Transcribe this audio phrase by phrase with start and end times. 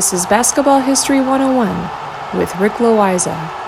[0.00, 1.68] This is Basketball History 101
[2.38, 3.59] with Rick Loiza.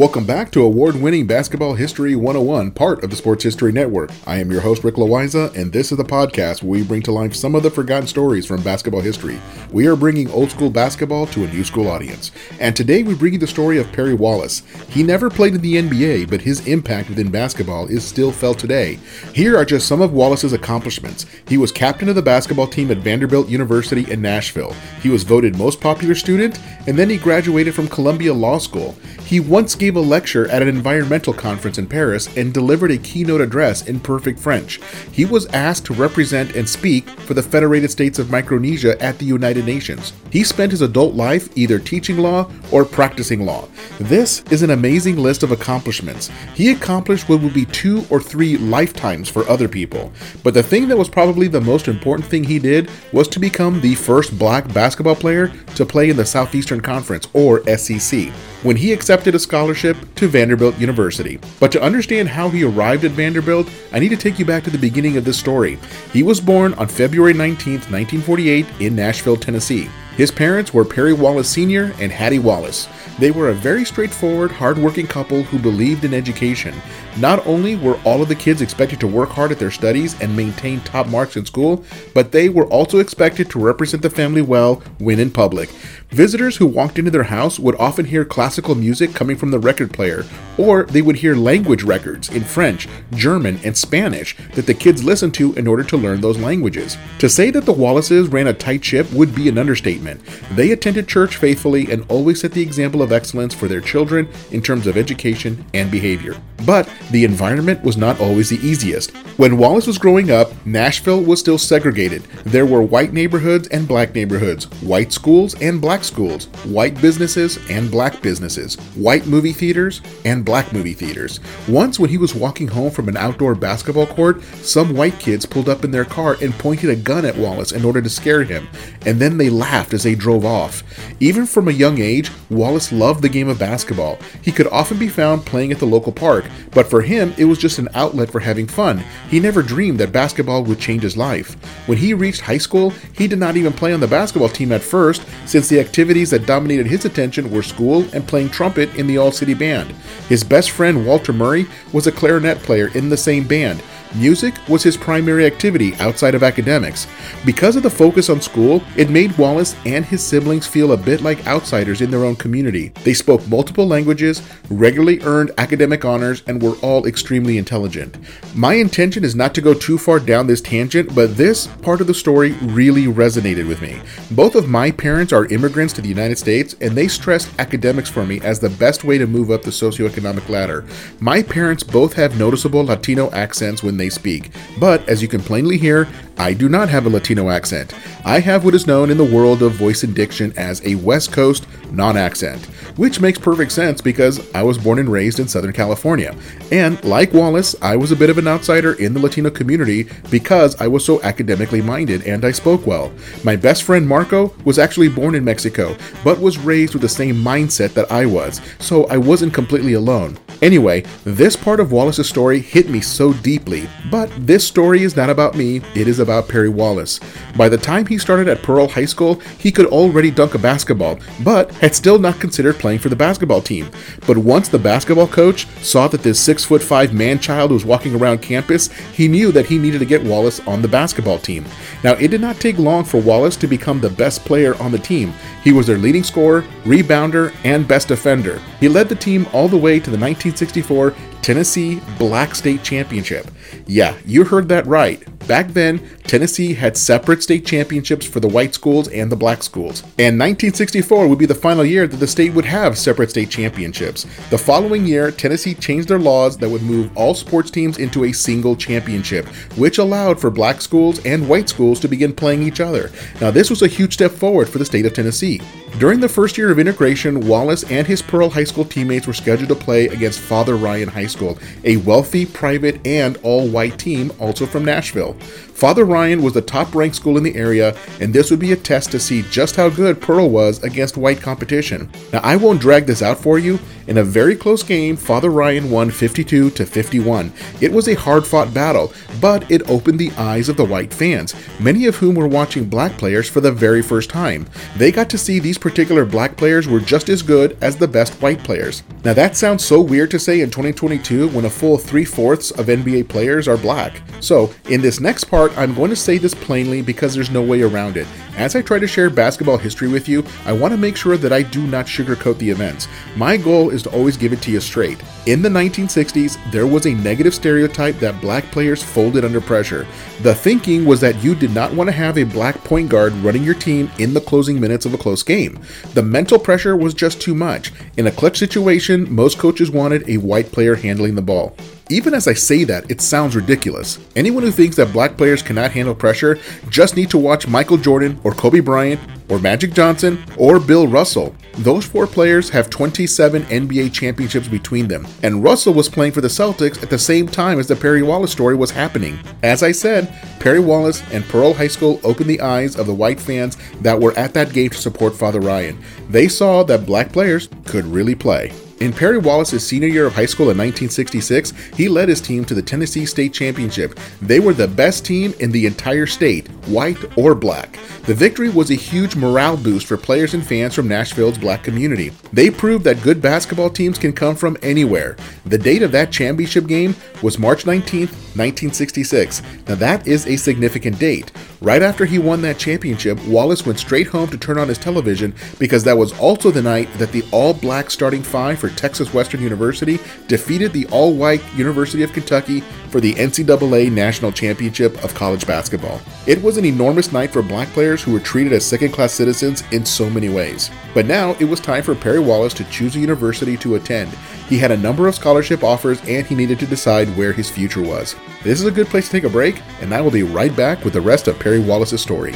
[0.00, 4.10] Welcome back to award winning Basketball History 101, part of the Sports History Network.
[4.26, 7.12] I am your host, Rick Loiza, and this is the podcast where we bring to
[7.12, 9.38] life some of the forgotten stories from basketball history.
[9.70, 12.30] We are bringing old school basketball to a new school audience.
[12.58, 14.62] And today we bring you the story of Perry Wallace.
[14.88, 18.98] He never played in the NBA, but his impact within basketball is still felt today.
[19.34, 21.26] Here are just some of Wallace's accomplishments.
[21.46, 24.74] He was captain of the basketball team at Vanderbilt University in Nashville.
[25.02, 28.96] He was voted most popular student, and then he graduated from Columbia Law School.
[29.26, 33.40] He once gave a lecture at an environmental conference in Paris and delivered a keynote
[33.40, 34.80] address in perfect French.
[35.12, 39.24] He was asked to represent and speak for the Federated States of Micronesia at the
[39.24, 40.12] United Nations.
[40.30, 43.68] He spent his adult life either teaching law or practicing law.
[43.98, 46.30] This is an amazing list of accomplishments.
[46.54, 50.12] He accomplished what would be two or three lifetimes for other people.
[50.42, 53.80] But the thing that was probably the most important thing he did was to become
[53.80, 58.30] the first black basketball player to play in the Southeastern Conference, or SEC
[58.62, 61.38] when he accepted a scholarship to Vanderbilt University.
[61.58, 64.70] But to understand how he arrived at Vanderbilt, I need to take you back to
[64.70, 65.78] the beginning of this story.
[66.12, 69.88] He was born on February 19, 1948, in Nashville, Tennessee.
[70.16, 71.94] His parents were Perry Wallace Sr.
[71.98, 72.88] and Hattie Wallace.
[73.18, 76.74] They were a very straightforward, hardworking couple who believed in education.
[77.18, 80.36] Not only were all of the kids expected to work hard at their studies and
[80.36, 81.84] maintain top marks in school,
[82.14, 85.70] but they were also expected to represent the family well when in public.
[86.10, 89.92] Visitors who walked into their house would often hear classical music coming from the record
[89.92, 90.24] player,
[90.58, 95.34] or they would hear language records in French, German, and Spanish that the kids listened
[95.34, 96.96] to in order to learn those languages.
[97.18, 100.20] To say that the Wallaces ran a tight ship would be an understatement.
[100.52, 104.62] They attended church faithfully and always set the example of excellence for their children in
[104.62, 106.36] terms of education and behavior.
[106.66, 109.10] But the environment was not always the easiest.
[109.38, 112.22] When Wallace was growing up, Nashville was still segregated.
[112.44, 117.90] There were white neighborhoods and black neighborhoods, white schools and black schools, white businesses and
[117.90, 121.40] black businesses, white movie theaters and black movie theaters.
[121.68, 125.68] Once, when he was walking home from an outdoor basketball court, some white kids pulled
[125.68, 128.68] up in their car and pointed a gun at Wallace in order to scare him,
[129.06, 130.82] and then they laughed as they drove off.
[131.20, 134.18] Even from a young age, Wallace loved the game of basketball.
[134.42, 137.58] He could often be found playing at the local park, but for him, it was
[137.58, 139.02] just an outlet for having fun.
[139.28, 141.54] He never dreamed that basketball would change his life.
[141.86, 144.82] When he reached high school, he did not even play on the basketball team at
[144.82, 149.18] first, since the activities that dominated his attention were school and playing trumpet in the
[149.18, 149.90] All City Band.
[150.28, 153.82] His best friend, Walter Murray, was a clarinet player in the same band.
[154.16, 157.06] Music was his primary activity outside of academics.
[157.46, 161.20] Because of the focus on school, it made Wallace and his siblings feel a bit
[161.20, 162.88] like outsiders in their own community.
[163.04, 168.18] They spoke multiple languages, regularly earned academic honors, and were all extremely intelligent.
[168.56, 172.08] My intention is not to go too far down this tangent, but this part of
[172.08, 174.00] the story really resonated with me.
[174.32, 178.26] Both of my parents are immigrants to the United States, and they stressed academics for
[178.26, 180.84] me as the best way to move up the socioeconomic ladder.
[181.20, 185.78] My parents both have noticeable Latino accents when they speak, but as you can plainly
[185.78, 186.08] hear,
[186.40, 187.94] I do not have a Latino accent.
[188.24, 191.32] I have what is known in the world of voice and diction as a West
[191.32, 192.64] Coast non accent,
[192.96, 196.34] which makes perfect sense because I was born and raised in Southern California.
[196.72, 200.80] And like Wallace, I was a bit of an outsider in the Latino community because
[200.80, 203.12] I was so academically minded and I spoke well.
[203.44, 205.94] My best friend Marco was actually born in Mexico,
[206.24, 210.38] but was raised with the same mindset that I was, so I wasn't completely alone.
[210.62, 215.30] Anyway, this part of Wallace's story hit me so deeply, but this story is not
[215.30, 217.18] about me, it is about Perry Wallace.
[217.56, 221.18] By the time he started at Pearl High School, he could already dunk a basketball,
[221.42, 223.88] but had still not considered playing for the basketball team.
[224.26, 228.14] But once the basketball coach saw that this 6 foot 5 man child was walking
[228.14, 231.64] around campus, he knew that he needed to get Wallace on the basketball team.
[232.04, 234.98] Now, it did not take long for Wallace to become the best player on the
[234.98, 235.32] team.
[235.64, 238.60] He was their leading scorer, rebounder, and best defender.
[238.78, 240.18] He led the team all the way to the
[240.50, 243.50] 1964 Tennessee Black State Championship.
[243.86, 245.22] Yeah, you heard that right.
[245.46, 250.02] Back then, Tennessee had separate state championships for the white schools and the black schools.
[250.18, 254.26] And 1964 would be the final year that the state would have separate state championships.
[254.50, 258.32] The following year, Tennessee changed their laws that would move all sports teams into a
[258.32, 259.46] single championship,
[259.76, 263.10] which allowed for black schools and white schools to begin playing each other.
[263.40, 265.60] Now, this was a huge step forward for the state of Tennessee.
[265.98, 269.68] During the first year of integration, Wallace and his Pearl High School teammates were scheduled
[269.68, 274.64] to play against Father Ryan High School, a wealthy, private, and all white team also
[274.64, 275.69] from Nashville well.
[275.80, 278.76] Father Ryan was the top ranked school in the area, and this would be a
[278.76, 282.10] test to see just how good Pearl was against white competition.
[282.34, 283.78] Now, I won't drag this out for you.
[284.06, 287.52] In a very close game, Father Ryan won 52 to 51.
[287.80, 291.54] It was a hard fought battle, but it opened the eyes of the white fans,
[291.78, 294.66] many of whom were watching black players for the very first time.
[294.96, 298.34] They got to see these particular black players were just as good as the best
[298.42, 299.02] white players.
[299.24, 302.86] Now, that sounds so weird to say in 2022 when a full three fourths of
[302.86, 304.20] NBA players are black.
[304.40, 307.82] So, in this next part, I'm going to say this plainly because there's no way
[307.82, 308.26] around it.
[308.56, 311.52] As I try to share basketball history with you, I want to make sure that
[311.52, 313.08] I do not sugarcoat the events.
[313.36, 315.22] My goal is to always give it to you straight.
[315.46, 320.06] In the 1960s, there was a negative stereotype that black players folded under pressure.
[320.42, 323.64] The thinking was that you did not want to have a black point guard running
[323.64, 325.78] your team in the closing minutes of a close game.
[326.14, 327.92] The mental pressure was just too much.
[328.16, 331.76] In a clutch situation, most coaches wanted a white player handling the ball.
[332.10, 334.18] Even as I say that, it sounds ridiculous.
[334.34, 336.58] Anyone who thinks that black players cannot handle pressure
[336.88, 341.54] just need to watch Michael Jordan or Kobe Bryant or Magic Johnson or Bill Russell.
[341.78, 346.48] Those four players have 27 NBA championships between them, and Russell was playing for the
[346.48, 349.38] Celtics at the same time as the Perry Wallace story was happening.
[349.62, 353.40] As I said, Perry Wallace and Pearl High School opened the eyes of the white
[353.40, 356.02] fans that were at that game to support Father Ryan.
[356.28, 358.72] They saw that black players could really play.
[359.00, 362.74] In Perry Wallace's senior year of high school in 1966, he led his team to
[362.74, 364.20] the Tennessee State Championship.
[364.42, 367.98] They were the best team in the entire state, white or black.
[368.26, 372.28] The victory was a huge morale boost for players and fans from Nashville's black community.
[372.52, 375.38] They proved that good basketball teams can come from anywhere.
[375.64, 379.62] The date of that championship game was March 19, 1966.
[379.88, 381.52] Now that is a significant date.
[381.82, 385.54] Right after he won that championship, Wallace went straight home to turn on his television
[385.78, 389.62] because that was also the night that the all black starting five for Texas Western
[389.62, 395.66] University defeated the all white University of Kentucky for the NCAA National Championship of College
[395.66, 396.20] Basketball.
[396.46, 399.82] It was an enormous night for black players who were treated as second class citizens
[399.90, 400.90] in so many ways.
[401.14, 404.28] But now it was time for Perry Wallace to choose a university to attend.
[404.68, 408.02] He had a number of scholarship offers and he needed to decide where his future
[408.02, 408.36] was.
[408.62, 411.02] This is a good place to take a break, and I will be right back
[411.02, 412.52] with the rest of Perry Wallace's story.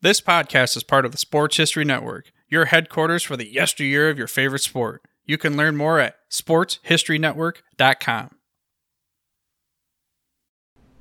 [0.00, 4.16] This podcast is part of the Sports History Network, your headquarters for the yesteryear of
[4.16, 5.02] your favorite sport.
[5.26, 8.30] You can learn more at sportshistorynetwork.com.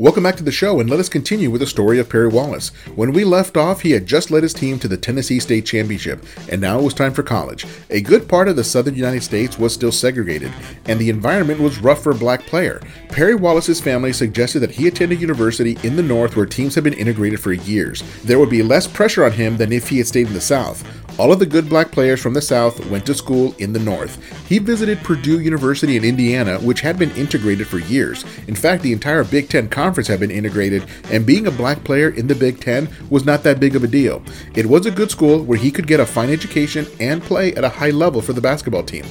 [0.00, 2.68] Welcome back to the show, and let us continue with the story of Perry Wallace.
[2.94, 6.24] When we left off, he had just led his team to the Tennessee State Championship,
[6.48, 7.66] and now it was time for college.
[7.90, 10.52] A good part of the southern United States was still segregated,
[10.86, 12.80] and the environment was rough for a black player.
[13.08, 16.84] Perry Wallace's family suggested that he attend a university in the north where teams had
[16.84, 18.04] been integrated for years.
[18.22, 20.86] There would be less pressure on him than if he had stayed in the south.
[21.18, 24.22] All of the good black players from the South went to school in the North.
[24.48, 28.24] He visited Purdue University in Indiana, which had been integrated for years.
[28.46, 32.10] In fact, the entire Big Ten Conference had been integrated, and being a black player
[32.10, 34.22] in the Big Ten was not that big of a deal.
[34.54, 37.64] It was a good school where he could get a fine education and play at
[37.64, 39.04] a high level for the basketball team.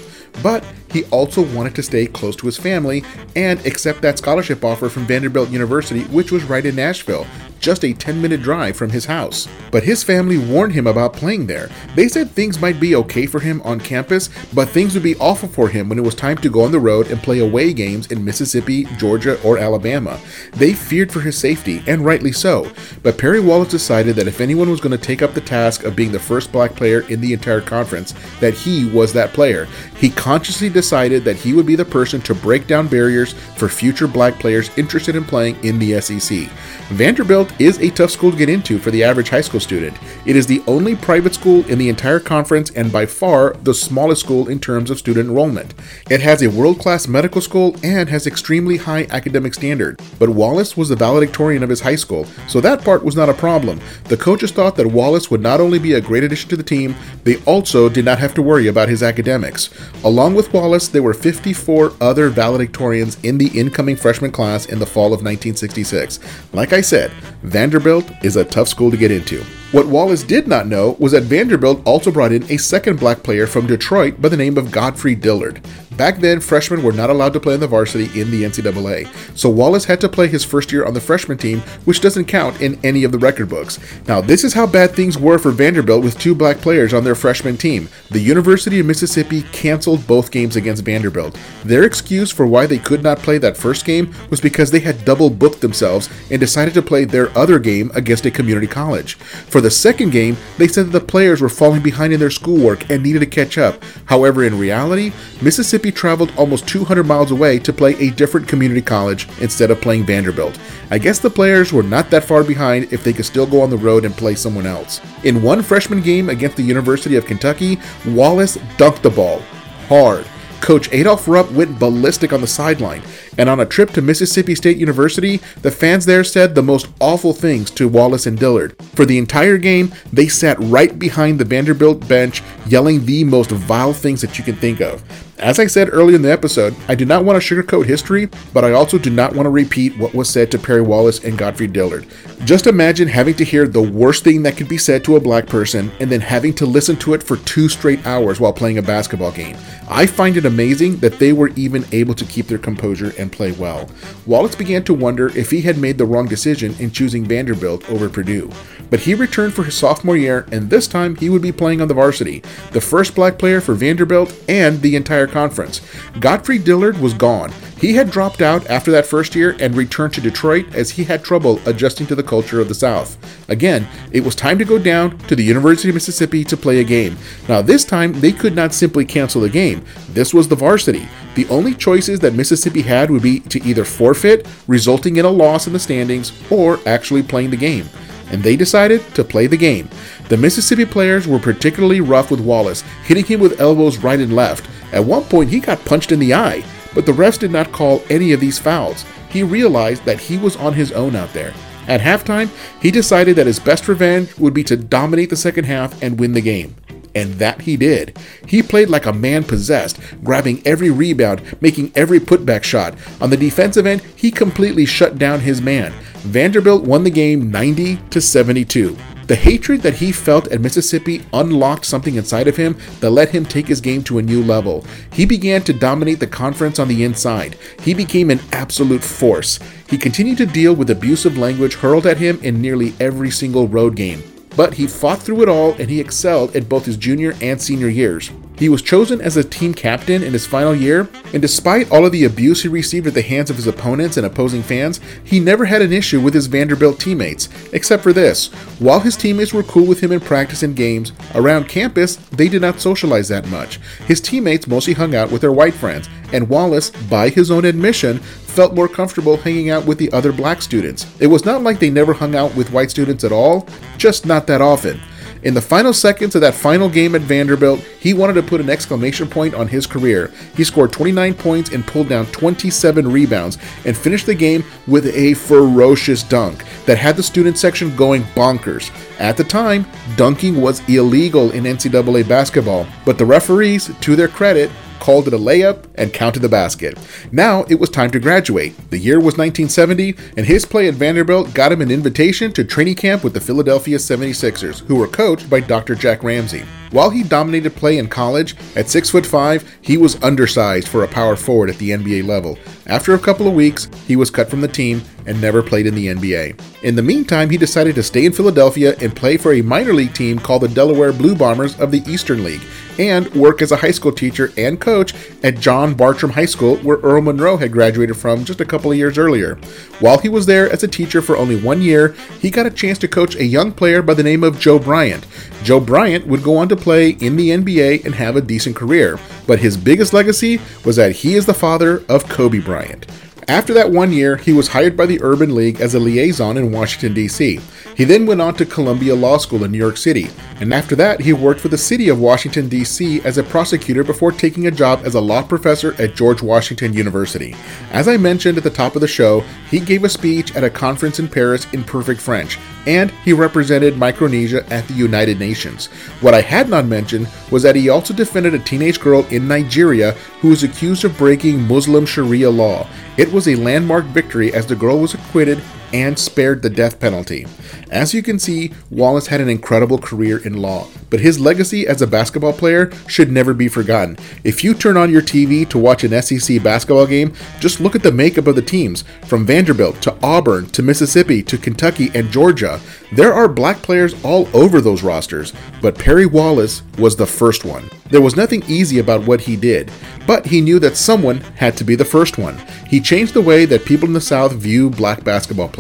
[0.44, 3.04] But he also wanted to stay close to his family
[3.36, 7.26] and accept that scholarship offer from Vanderbilt University, which was right in Nashville.
[7.60, 9.48] Just a 10 minute drive from his house.
[9.72, 11.70] But his family warned him about playing there.
[11.96, 15.50] They said things might be okay for him on campus, but things would be awful
[15.50, 18.12] for him when it was time to go on the road and play away games
[18.12, 20.20] in Mississippi, Georgia, or Alabama.
[20.54, 22.72] They feared for his safety, and rightly so.
[23.04, 25.96] But Perry Wallace decided that if anyone was going to take up the task of
[25.96, 29.68] being the first black player in the entire conference, that he was that player.
[29.98, 34.08] He consciously decided that he would be the person to break down barriers for future
[34.08, 36.50] black players interested in playing in the SEC.
[36.90, 39.98] Vanderbilt is a tough school to get into for the average high school student.
[40.26, 44.22] It is the only private school in the entire conference and by far the smallest
[44.22, 45.74] school in terms of student enrollment.
[46.10, 50.02] It has a world class medical school and has extremely high academic standard.
[50.20, 53.34] But Wallace was the valedictorian of his high school, so that part was not a
[53.34, 53.80] problem.
[54.06, 56.96] The coaches thought that Wallace would not only be a great addition to the team,
[57.24, 59.70] they also did not have to worry about his academics.
[60.04, 64.86] Along with Wallace, there were 54 other valedictorians in the incoming freshman class in the
[64.86, 66.20] fall of 1966.
[66.54, 67.12] Like I said,
[67.44, 69.44] Vanderbilt is a tough school to get into.
[69.74, 73.46] What Wallace did not know was that Vanderbilt also brought in a second black player
[73.46, 75.62] from Detroit by the name of Godfrey Dillard.
[75.98, 79.50] Back then, freshmen were not allowed to play in the varsity in the NCAA, so
[79.50, 82.80] Wallace had to play his first year on the freshman team, which doesn't count in
[82.84, 83.80] any of the record books.
[84.08, 87.16] Now, this is how bad things were for Vanderbilt with two black players on their
[87.16, 87.90] freshman team.
[88.12, 91.36] The University of Mississippi canceled both games against Vanderbilt.
[91.66, 95.04] Their excuse for why they could not play that first game was because they had
[95.04, 99.16] double booked themselves and decided to play their other game against a community college.
[99.16, 102.90] For the second game, they said that the players were falling behind in their schoolwork
[102.90, 103.84] and needed to catch up.
[104.06, 105.12] However, in reality,
[105.42, 110.06] Mississippi traveled almost 200 miles away to play a different community college instead of playing
[110.06, 110.60] Vanderbilt.
[110.92, 113.70] I guess the players were not that far behind if they could still go on
[113.70, 115.02] the road and play someone else.
[115.24, 119.42] In one freshman game against the University of Kentucky, Wallace dunked the ball
[119.88, 120.26] hard.
[120.62, 123.02] Coach Adolph Rupp went ballistic on the sideline,
[123.38, 127.34] and on a trip to Mississippi State University, the fans there said the most awful
[127.34, 128.76] things to Wallace and Dillard.
[128.96, 133.94] For the entire game, they sat right behind the Vanderbilt bench, yelling the most vile
[133.94, 135.04] things that you can think of.
[135.40, 138.66] As I said earlier in the episode, I do not want to sugarcoat history, but
[138.66, 141.68] I also do not want to repeat what was said to Perry Wallace and Godfrey
[141.68, 142.08] Dillard.
[142.44, 145.46] Just imagine having to hear the worst thing that could be said to a black
[145.46, 148.82] person and then having to listen to it for two straight hours while playing a
[148.82, 149.56] basketball game.
[149.88, 153.52] I find it amazing that they were even able to keep their composure and play
[153.52, 153.90] well.
[154.26, 158.10] Wallace began to wonder if he had made the wrong decision in choosing Vanderbilt over
[158.10, 158.52] Purdue.
[158.90, 161.88] But he returned for his sophomore year, and this time he would be playing on
[161.88, 162.42] the varsity,
[162.72, 165.82] the first black player for Vanderbilt and the entire conference.
[166.20, 167.52] Godfrey Dillard was gone.
[167.80, 171.24] He had dropped out after that first year and returned to Detroit as he had
[171.24, 173.18] trouble adjusting to the culture of the South.
[173.50, 176.84] Again, it was time to go down to the University of Mississippi to play a
[176.84, 177.18] game.
[177.48, 179.86] Now, this time, they could not simply cancel the game.
[180.10, 181.08] This was the varsity.
[181.36, 185.66] The only choices that Mississippi had would be to either forfeit, resulting in a loss
[185.66, 187.90] in the standings, or actually playing the game
[188.30, 189.90] and they decided to play the game.
[190.28, 194.70] The Mississippi players were particularly rough with Wallace, hitting him with elbows right and left.
[194.92, 196.62] At one point, he got punched in the eye,
[196.94, 199.06] but the refs did not call any of these fouls.
[199.30, 201.54] He realized that he was on his own out there.
[201.88, 202.50] At halftime,
[202.82, 206.34] he decided that his best revenge would be to dominate the second half and win
[206.34, 206.76] the game.
[207.18, 208.16] And that he did.
[208.46, 212.94] He played like a man possessed, grabbing every rebound, making every putback shot.
[213.20, 215.92] On the defensive end, he completely shut down his man.
[216.18, 218.96] Vanderbilt won the game 90 to 72.
[219.26, 223.46] The hatred that he felt at Mississippi unlocked something inside of him that let him
[223.46, 224.86] take his game to a new level.
[225.12, 227.58] He began to dominate the conference on the inside.
[227.82, 229.60] He became an absolute force.
[229.90, 233.96] He continued to deal with abusive language hurled at him in nearly every single road
[233.96, 234.22] game.
[234.58, 237.88] But he fought through it all and he excelled at both his junior and senior
[237.88, 238.32] years.
[238.58, 242.12] He was chosen as a team captain in his final year, and despite all of
[242.12, 245.66] the abuse he received at the hands of his opponents and opposing fans, he never
[245.66, 248.48] had an issue with his Vanderbilt teammates, except for this.
[248.80, 252.64] While his teammates were cool with him in practice and games, around campus, they did
[252.64, 253.80] not socialize that much.
[254.08, 258.22] His teammates mostly hung out with their white friends, and Wallace, by his own admission,
[258.58, 261.06] felt more comfortable hanging out with the other black students.
[261.20, 263.68] It was not like they never hung out with white students at all,
[264.00, 265.00] just not that often.
[265.44, 268.72] In the final seconds of that final game at Vanderbilt, he wanted to put an
[268.72, 270.32] exclamation point on his career.
[270.56, 275.36] He scored 29 points and pulled down 27 rebounds and finished the game with a
[275.36, 278.90] ferocious dunk that had the student section going bonkers.
[279.20, 279.86] At the time,
[280.16, 285.38] dunking was illegal in NCAA basketball, but the referees, to their credit, called it a
[285.38, 286.98] layup, and counted the basket.
[287.32, 288.76] Now it was time to graduate.
[288.90, 292.96] The year was 1970, and his play at Vanderbilt got him an invitation to training
[292.96, 295.96] camp with the Philadelphia 76ers, who were coached by Dr.
[295.96, 296.66] Jack Ramsay.
[296.92, 301.08] While he dominated play in college, at 6 foot 5, he was undersized for a
[301.08, 302.58] power forward at the NBA level.
[302.86, 305.94] After a couple of weeks, he was cut from the team and never played in
[305.94, 306.60] the NBA.
[306.84, 310.14] In the meantime, he decided to stay in Philadelphia and play for a minor league
[310.14, 312.62] team called the Delaware Blue Bombers of the Eastern League,
[312.98, 316.98] and work as a high school teacher and coach at John Bartram High School, where
[316.98, 319.56] Earl Monroe had graduated from just a couple of years earlier.
[320.00, 322.98] While he was there as a teacher for only one year, he got a chance
[323.00, 325.26] to coach a young player by the name of Joe Bryant.
[325.64, 329.20] Joe Bryant would go on to play in the NBA and have a decent career,
[329.46, 333.06] but his biggest legacy was that he is the father of Kobe Bryant.
[333.50, 336.70] After that one year, he was hired by the Urban League as a liaison in
[336.70, 337.62] Washington, D.C.
[337.96, 340.28] He then went on to Columbia Law School in New York City,
[340.60, 343.22] and after that, he worked for the city of Washington, D.C.
[343.22, 347.56] as a prosecutor before taking a job as a law professor at George Washington University.
[347.92, 349.40] As I mentioned at the top of the show,
[349.72, 353.98] he gave a speech at a conference in Paris in perfect French, and he represented
[353.98, 355.88] Micronesia at the United Nations.
[356.22, 360.14] What I had not mentioned was that he also defended a teenage girl in Nigeria
[360.40, 362.88] who was accused of breaking Muslim Sharia law.
[363.18, 365.62] It was a landmark victory as the girl was acquitted
[365.94, 367.46] and spared the death penalty.
[367.90, 372.02] As you can see, Wallace had an incredible career in law, but his legacy as
[372.02, 374.18] a basketball player should never be forgotten.
[374.44, 378.04] If you turn on your TV to watch an SEC basketball game, just look at
[378.04, 382.80] the makeup of the teams from Vanderbilt to Auburn to Mississippi to Kentucky and Georgia.
[383.14, 387.90] There are black players all over those rosters, but Perry Wallace was the first one.
[388.10, 389.92] There was nothing easy about what he did,
[390.26, 392.58] but he knew that someone had to be the first one.
[392.88, 395.77] He changed the way that people in the South view black basketball players.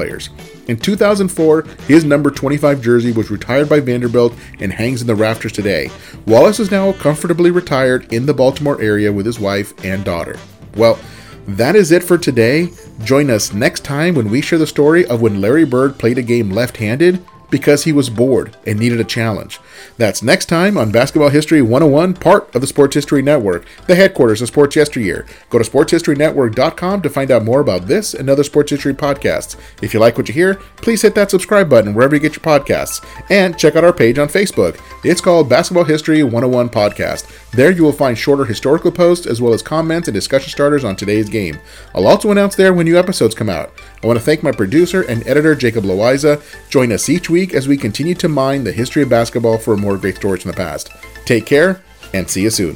[0.68, 5.52] In 2004, his number 25 jersey was retired by Vanderbilt and hangs in the rafters
[5.52, 5.90] today.
[6.26, 10.38] Wallace is now comfortably retired in the Baltimore area with his wife and daughter.
[10.76, 11.00] Well,
[11.48, 12.70] that is it for today.
[13.04, 16.22] Join us next time when we share the story of when Larry Bird played a
[16.22, 19.60] game left handed because he was bored and needed a challenge.
[19.98, 24.42] That's next time on Basketball History 101, part of the Sports History Network, the headquarters
[24.42, 25.26] of Sports Yesteryear.
[25.50, 29.56] Go to sportshistorynetwork.com to find out more about this and other sports history podcasts.
[29.82, 32.42] If you like what you hear, please hit that subscribe button wherever you get your
[32.42, 33.06] podcasts.
[33.30, 34.80] And check out our page on Facebook.
[35.04, 37.52] It's called Basketball History 101 Podcast.
[37.52, 40.96] There you will find shorter historical posts as well as comments and discussion starters on
[40.96, 41.60] today's game.
[41.96, 43.72] I'll also announce there when new episodes come out.
[44.04, 46.42] I want to thank my producer and editor, Jacob Loiza.
[46.70, 49.98] Join us each week as we continue to mine the history of basketball for more
[49.98, 50.92] great stories from the past.
[51.26, 51.82] Take care
[52.14, 52.76] and see you soon.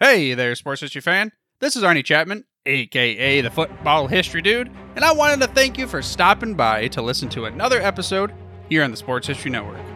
[0.00, 1.32] Hey there, sports history fan.
[1.60, 5.86] This is Arnie Chapman, aka the Football History Dude, and I wanted to thank you
[5.86, 8.32] for stopping by to listen to another episode
[8.68, 9.95] here on the Sports History Network.